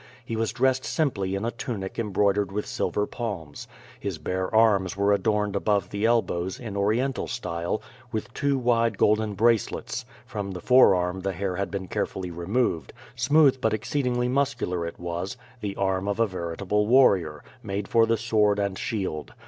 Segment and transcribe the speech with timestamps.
[0.25, 3.67] He was dressed simply in a tunic embroidered with silver palms.
[3.99, 9.35] His bare arms were adorned above the elbows, in Oriental style, with two wide golden
[9.35, 14.97] bracelets; from the forearm the hair had been carefully removed— smooth but exceedingly muscular it
[14.97, 18.79] 58 QUO VADI8, was, the arm of a veritable warrior, made for the sword and
[18.79, 19.33] shield.